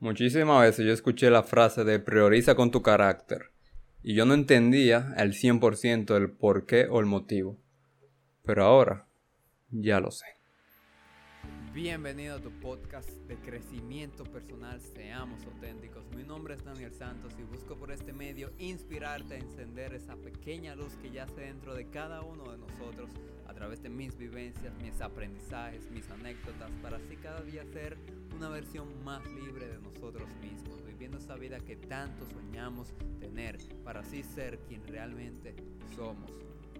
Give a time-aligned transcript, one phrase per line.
[0.00, 3.50] Muchísimas veces yo escuché la frase de prioriza con tu carácter
[4.02, 7.58] y yo no entendía al 100% el por qué o el motivo.
[8.44, 9.08] Pero ahora
[9.70, 10.37] ya lo sé.
[11.80, 16.02] Bienvenido a tu podcast de crecimiento personal, seamos auténticos.
[16.16, 20.74] Mi nombre es Daniel Santos y busco por este medio inspirarte a encender esa pequeña
[20.74, 23.12] luz que yace dentro de cada uno de nosotros
[23.46, 27.96] a través de mis vivencias, mis aprendizajes, mis anécdotas, para así cada día ser
[28.34, 34.00] una versión más libre de nosotros mismos, viviendo esa vida que tanto soñamos tener, para
[34.00, 35.54] así ser quien realmente
[35.94, 36.32] somos,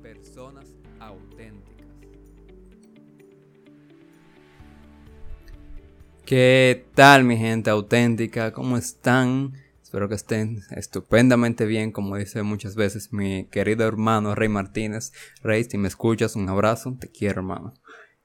[0.00, 1.93] personas auténticas.
[6.26, 8.54] ¿Qué tal mi gente auténtica?
[8.54, 9.52] ¿Cómo están?
[9.82, 15.12] Espero que estén estupendamente bien, como dice muchas veces mi querido hermano Rey Martínez.
[15.42, 17.74] Rey, si me escuchas, un abrazo, te quiero hermano.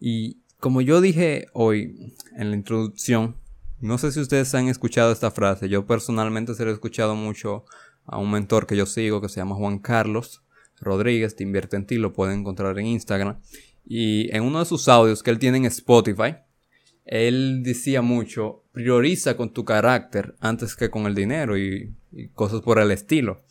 [0.00, 3.36] Y como yo dije hoy en la introducción,
[3.78, 7.66] no sé si ustedes han escuchado esta frase, yo personalmente se lo he escuchado mucho
[8.06, 10.42] a un mentor que yo sigo que se llama Juan Carlos
[10.80, 13.38] Rodríguez, te invierte en ti, lo pueden encontrar en Instagram.
[13.84, 16.36] Y en uno de sus audios que él tiene en Spotify,
[17.04, 21.94] él decía mucho, prioriza con tu carácter antes que con el dinero y,
[22.34, 23.42] cosas por el estilo.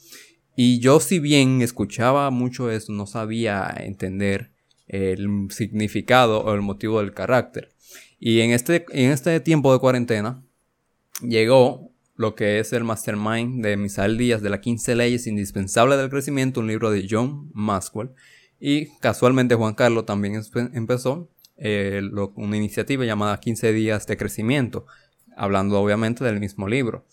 [0.56, 4.52] Y yo si bien escuchaba mucho eso, no sabía entender
[4.88, 7.74] el significado o el motivo del carácter.
[8.20, 10.44] Y en este, en este tiempo de cuarentena
[11.22, 16.12] llegó lo que es el mastermind de Misael Díaz de las 15 leyes indispensables del
[16.12, 18.12] crecimiento, un libro de John Maxwell.
[18.60, 20.40] Y casualmente Juan Carlos también
[20.74, 22.02] empezó eh,
[22.36, 24.86] una iniciativa llamada 15 días de crecimiento,
[25.36, 27.06] hablando obviamente del mismo libro.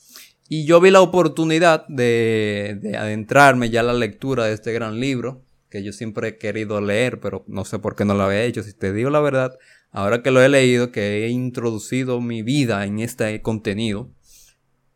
[0.49, 5.45] Y yo vi la oportunidad de, adentrarme ya a la lectura de este gran libro,
[5.69, 8.63] que yo siempre he querido leer, pero no sé por qué no lo había hecho.
[8.63, 9.59] Si te digo la verdad,
[9.91, 14.11] ahora que lo he leído, que he introducido mi vida en este contenido,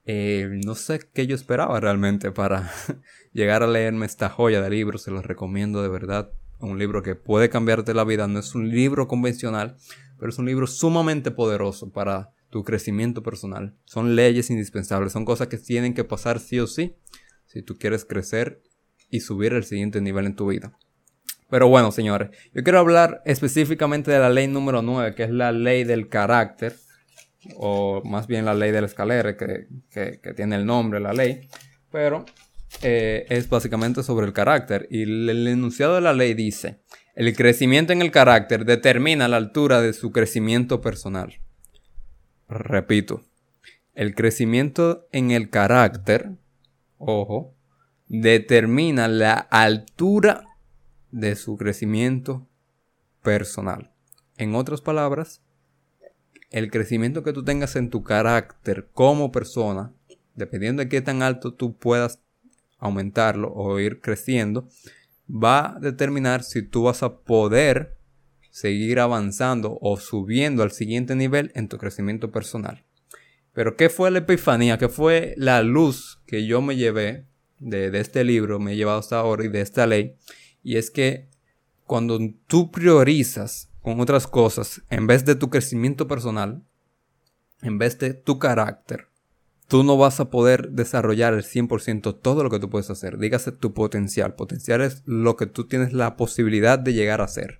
[0.06, 2.72] eh, no sé qué yo esperaba realmente para
[3.32, 4.96] llegar a leerme esta joya de libro.
[4.96, 6.32] Se los recomiendo de verdad
[6.70, 9.76] un libro que puede cambiarte la vida, no es un libro convencional,
[10.18, 13.74] pero es un libro sumamente poderoso para tu crecimiento personal.
[13.84, 16.94] Son leyes indispensables, son cosas que tienen que pasar sí o sí
[17.46, 18.62] si tú quieres crecer
[19.10, 20.78] y subir al siguiente nivel en tu vida.
[21.50, 25.52] Pero bueno, señores, yo quiero hablar específicamente de la ley número 9, que es la
[25.52, 26.74] ley del carácter,
[27.56, 31.48] o más bien la ley del escalera, que, que tiene el nombre, la ley.
[31.90, 32.24] Pero
[32.80, 34.88] eh, es básicamente sobre el carácter.
[34.90, 36.80] Y el, enunciado de la ley dice,
[37.14, 41.34] el crecimiento en el carácter determina la altura de su crecimiento personal.
[42.48, 43.22] Repito,
[43.94, 46.32] el crecimiento en el carácter,
[46.98, 47.54] ojo,
[48.08, 50.44] determina la altura
[51.10, 52.48] de su crecimiento
[53.22, 53.92] personal.
[54.36, 55.42] En otras palabras,
[56.50, 59.92] el crecimiento que tú tengas en tu carácter como persona,
[60.34, 62.20] dependiendo de qué tan alto tú puedas
[62.82, 64.68] aumentarlo o ir creciendo,
[65.30, 67.96] va a determinar si tú vas a poder
[68.50, 72.84] seguir avanzando o subiendo al siguiente nivel en tu crecimiento personal.
[73.54, 74.78] Pero ¿qué fue la epifanía?
[74.78, 77.26] ¿Qué fue la luz que yo me llevé
[77.60, 80.16] de, de este libro, me he llevado hasta ahora y de esta ley?
[80.62, 81.28] Y es que
[81.86, 86.62] cuando tú priorizas con otras cosas en vez de tu crecimiento personal,
[87.62, 89.11] en vez de tu carácter,
[89.72, 93.16] tú no vas a poder desarrollar el 100% todo lo que tú puedes hacer.
[93.16, 94.34] Dígase tu potencial.
[94.34, 97.58] Potencial es lo que tú tienes la posibilidad de llegar a ser.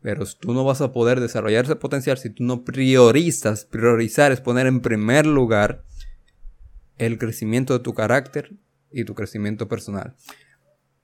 [0.00, 3.66] Pero tú no vas a poder desarrollar ese potencial si tú no priorizas.
[3.66, 5.84] Priorizar es poner en primer lugar
[6.96, 8.54] el crecimiento de tu carácter
[8.90, 10.16] y tu crecimiento personal.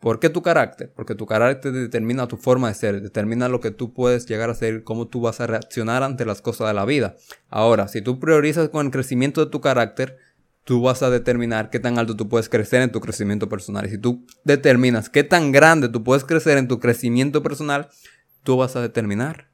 [0.07, 0.93] ¿Por qué tu carácter?
[0.95, 4.55] Porque tu carácter determina tu forma de ser, determina lo que tú puedes llegar a
[4.55, 7.17] ser, cómo tú vas a reaccionar ante las cosas de la vida.
[7.49, 10.17] Ahora, si tú priorizas con el crecimiento de tu carácter,
[10.63, 13.85] tú vas a determinar qué tan alto tú puedes crecer en tu crecimiento personal.
[13.87, 17.89] Y si tú determinas qué tan grande tú puedes crecer en tu crecimiento personal,
[18.45, 19.49] tú vas a determinar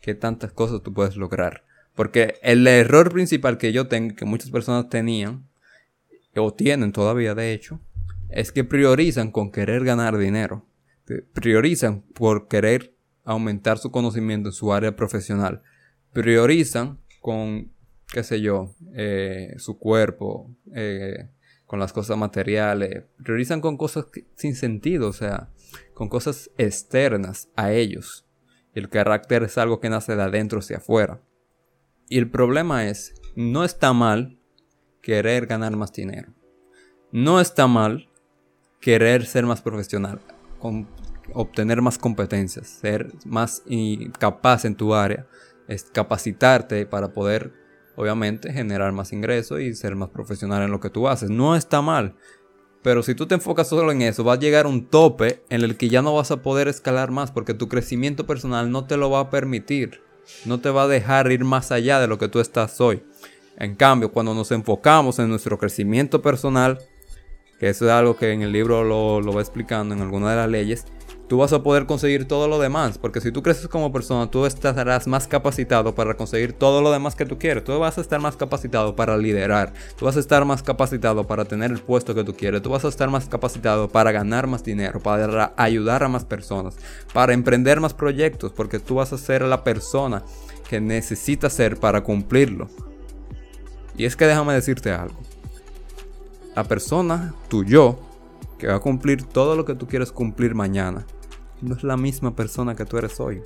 [0.00, 1.62] qué tantas cosas tú puedes lograr.
[1.94, 5.46] Porque el error principal que yo tengo, que muchas personas tenían,
[6.34, 7.82] o tienen todavía de hecho,
[8.34, 10.66] es que priorizan con querer ganar dinero.
[11.32, 15.62] Priorizan por querer aumentar su conocimiento en su área profesional.
[16.12, 17.72] Priorizan con,
[18.12, 21.28] qué sé yo, eh, su cuerpo, eh,
[21.66, 23.04] con las cosas materiales.
[23.22, 25.50] Priorizan con cosas sin sentido, o sea,
[25.94, 28.26] con cosas externas a ellos.
[28.74, 31.22] El carácter es algo que nace de adentro hacia afuera.
[32.08, 34.40] Y el problema es, no está mal
[35.02, 36.34] querer ganar más dinero.
[37.12, 38.08] No está mal
[38.84, 40.20] querer ser más profesional,
[40.58, 40.86] con,
[41.32, 43.62] obtener más competencias, ser más
[44.18, 45.26] capaz en tu área,
[45.68, 47.54] es capacitarte para poder
[47.96, 51.30] obviamente generar más ingresos y ser más profesional en lo que tú haces.
[51.30, 52.14] No está mal.
[52.82, 55.78] Pero si tú te enfocas solo en eso, va a llegar un tope en el
[55.78, 59.08] que ya no vas a poder escalar más porque tu crecimiento personal no te lo
[59.08, 60.02] va a permitir.
[60.44, 63.02] No te va a dejar ir más allá de lo que tú estás hoy.
[63.56, 66.80] En cambio, cuando nos enfocamos en nuestro crecimiento personal,
[67.58, 70.36] que eso es algo que en el libro lo, lo va explicando en alguna de
[70.36, 70.86] las leyes,
[71.28, 72.98] tú vas a poder conseguir todo lo demás.
[72.98, 77.14] Porque si tú creces como persona, tú estarás más capacitado para conseguir todo lo demás
[77.14, 77.64] que tú quieres.
[77.64, 79.72] Tú vas a estar más capacitado para liderar.
[79.96, 82.62] Tú vas a estar más capacitado para tener el puesto que tú quieres.
[82.62, 86.76] Tú vas a estar más capacitado para ganar más dinero, para ayudar a más personas,
[87.12, 88.52] para emprender más proyectos.
[88.52, 90.22] Porque tú vas a ser la persona
[90.68, 92.68] que necesitas ser para cumplirlo.
[93.96, 95.20] Y es que déjame decirte algo.
[96.54, 97.98] La persona, tu yo,
[98.58, 101.06] que va a cumplir todo lo que tú quieres cumplir mañana,
[101.60, 103.42] no es la misma persona que tú eres hoy.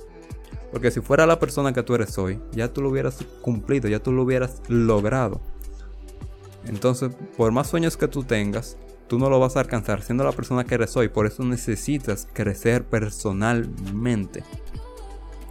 [0.71, 3.99] Porque si fuera la persona que tú eres hoy, ya tú lo hubieras cumplido, ya
[3.99, 5.41] tú lo hubieras logrado.
[6.65, 8.77] Entonces, por más sueños que tú tengas,
[9.07, 11.09] tú no lo vas a alcanzar siendo la persona que eres hoy.
[11.09, 14.43] Por eso necesitas crecer personalmente.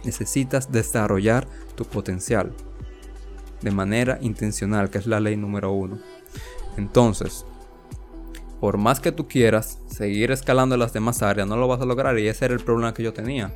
[0.05, 2.53] Necesitas desarrollar tu potencial
[3.61, 5.99] de manera intencional, que es la ley número uno.
[6.77, 7.45] Entonces,
[8.59, 12.17] por más que tú quieras seguir escalando las demás áreas, no lo vas a lograr
[12.19, 13.53] y ese era el problema que yo tenía.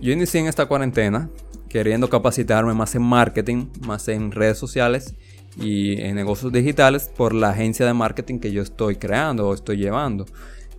[0.00, 1.28] Yo inicié en esta cuarentena
[1.68, 5.14] queriendo capacitarme más en marketing, más en redes sociales
[5.56, 9.76] y en negocios digitales por la agencia de marketing que yo estoy creando o estoy
[9.76, 10.26] llevando.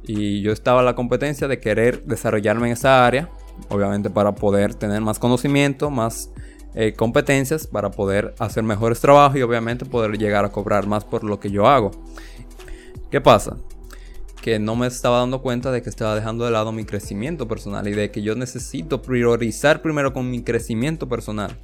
[0.04, 3.30] Y yo estaba en la competencia de querer desarrollarme en esa área,
[3.70, 6.32] obviamente para poder tener más conocimiento, más
[6.74, 11.24] eh, competencias, para poder hacer mejores trabajos y obviamente poder llegar a cobrar más por
[11.24, 11.92] lo que yo hago.
[13.12, 13.58] ¿Qué pasa?
[14.42, 17.86] Que no me estaba dando cuenta de que estaba dejando de lado mi crecimiento personal
[17.90, 21.60] y de que yo necesito priorizar primero con mi crecimiento personal.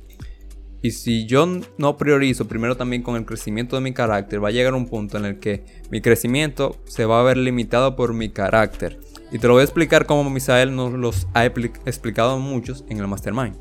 [0.81, 1.47] Y si yo
[1.77, 5.17] no priorizo primero también con el crecimiento de mi carácter, va a llegar un punto
[5.17, 8.99] en el que mi crecimiento se va a ver limitado por mi carácter.
[9.31, 13.07] Y te lo voy a explicar como Misael nos los ha explicado muchos en el
[13.07, 13.55] Mastermind.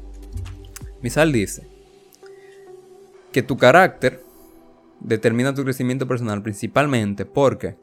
[1.03, 1.69] Misael dice
[3.31, 4.26] que tu carácter
[5.01, 7.77] determina tu crecimiento personal principalmente porque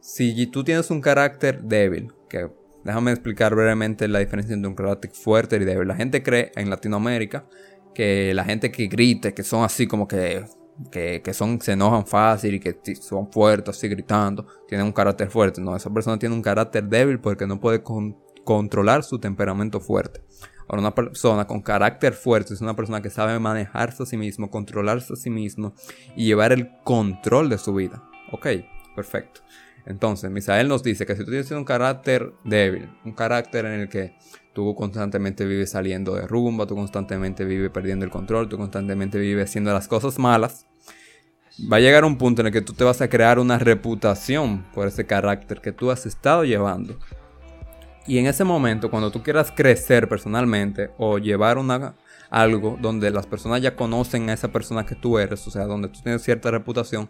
[0.00, 2.50] si tú tienes un carácter débil, que
[2.84, 5.86] déjame explicar brevemente la diferencia entre un carácter fuerte y débil.
[5.88, 7.46] La gente cree en Latinoamérica
[7.94, 10.44] que la gente que grita, que son así como que,
[10.90, 15.60] que, son, se enojan fácil y que son fuertes así gritando, tienen un carácter fuerte.
[15.60, 17.82] No, esa persona tiene un carácter débil porque no puede
[18.44, 20.22] controlar su temperamento fuerte.
[20.68, 24.50] Ahora, una persona con carácter fuerte es una persona que sabe manejarse a sí mismo,
[24.50, 25.74] controlarse a sí mismo
[26.16, 28.02] y llevar el control de su vida.
[28.30, 28.46] Ok,
[28.94, 29.40] perfecto.
[29.84, 33.88] Entonces, Misael nos dice que si tú tienes un carácter débil, un carácter en el
[33.88, 34.16] que
[34.52, 39.50] tú constantemente vives saliendo de rumba, tú constantemente vives perdiendo el control, tú constantemente vives
[39.50, 40.66] haciendo las cosas malas,
[41.70, 44.64] va a llegar un punto en el que tú te vas a crear una reputación
[44.72, 46.98] por ese carácter que tú has estado llevando.
[48.06, 51.94] Y en ese momento, cuando tú quieras crecer personalmente o llevar una,
[52.30, 55.88] algo donde las personas ya conocen a esa persona que tú eres, o sea, donde
[55.88, 57.08] tú tienes cierta reputación,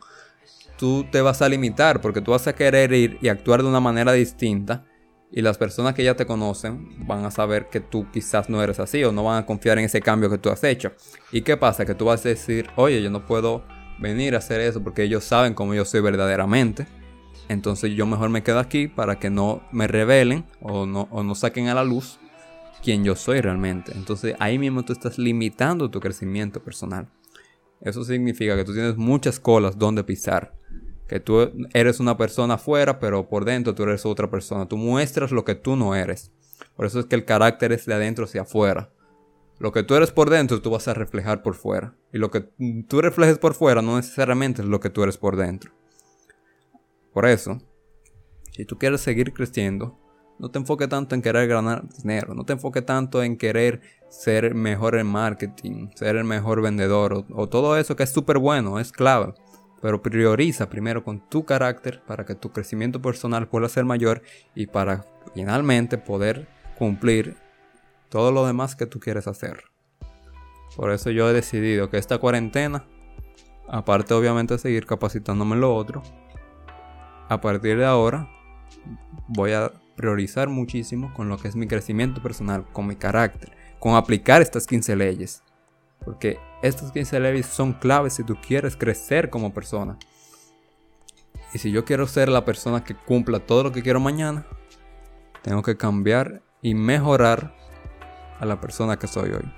[0.76, 3.80] tú te vas a limitar porque tú vas a querer ir y actuar de una
[3.80, 4.84] manera distinta
[5.30, 8.78] y las personas que ya te conocen van a saber que tú quizás no eres
[8.78, 10.92] así o no van a confiar en ese cambio que tú has hecho.
[11.30, 11.86] ¿Y qué pasa?
[11.86, 13.64] Que tú vas a decir, oye, yo no puedo
[13.98, 16.86] venir a hacer eso porque ellos saben cómo yo soy verdaderamente
[17.52, 21.68] entonces yo mejor me quedo aquí para que no me revelen o no, no saquen
[21.68, 22.18] a la luz
[22.82, 23.92] quién yo soy realmente.
[23.94, 27.08] Entonces ahí mismo tú estás limitando tu crecimiento personal.
[27.80, 30.54] Eso significa que tú tienes muchas colas donde pisar.
[31.08, 34.66] Que tú eres una persona afuera, pero por dentro tú eres otra persona.
[34.66, 36.32] Tú muestras lo que tú no eres.
[36.76, 38.90] Por eso es que el carácter es de adentro hacia afuera.
[39.58, 41.94] Lo que tú eres por dentro, tú vas a reflejar por fuera.
[42.12, 42.48] Y lo que
[42.88, 45.72] tú reflejes por fuera no necesariamente es lo que tú eres por dentro.
[47.12, 47.58] Por eso,
[48.52, 49.98] si tú quieres seguir creciendo,
[50.38, 54.54] no te enfoques tanto en querer ganar dinero, no te enfoques tanto en querer ser
[54.54, 58.92] mejor en marketing, ser el mejor vendedor o, todo eso que es súper bueno, es
[58.92, 59.34] clave.
[59.80, 64.22] Pero prioriza primero con tu carácter para que tu crecimiento personal pueda ser mayor
[64.54, 66.46] y para finalmente poder
[66.78, 67.36] cumplir
[68.08, 69.64] todo lo demás que tú quieres hacer.
[70.76, 72.84] Por eso yo he decidido que esta cuarentena,
[73.68, 76.02] aparte obviamente de seguir capacitándome en lo otro,
[77.32, 78.28] a partir de ahora
[79.26, 83.94] voy a priorizar muchísimo con lo que es mi crecimiento personal, con mi carácter, con
[83.94, 85.42] aplicar estas 15 leyes.
[86.04, 89.98] Porque estas 15 leyes son claves si tú quieres crecer como persona.
[91.54, 94.46] Y si yo quiero ser la persona que cumpla todo lo que quiero mañana,
[95.42, 97.54] tengo que cambiar y mejorar
[98.40, 99.52] a la persona que soy hoy.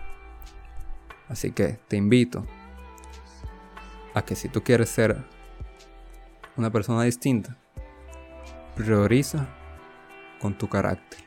[1.29, 2.47] Así que te invito
[4.13, 5.25] a que si tú quieres ser
[6.57, 7.57] una persona distinta,
[8.75, 9.47] prioriza
[10.41, 11.21] con tu carácter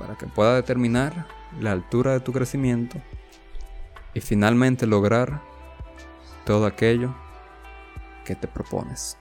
[0.00, 1.26] para que pueda determinar
[1.60, 2.98] la altura de tu crecimiento
[4.14, 5.42] y finalmente lograr
[6.46, 7.14] todo aquello
[8.24, 9.19] que te propones.